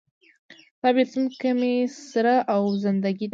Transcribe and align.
ستا 0.77 0.89
بیلتون 0.95 1.23
کې 1.39 1.49
مې 1.59 1.73
په 1.89 1.93
سره 2.11 2.33
اور 2.53 2.71
زندګي 2.83 3.27
ده 3.27 3.29